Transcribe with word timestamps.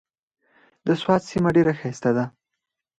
د 0.85 0.87
سوات 1.01 1.21
سيمه 1.31 1.49
ډېره 1.55 1.73
ښايسته 1.79 2.11
ده۔ 2.17 2.25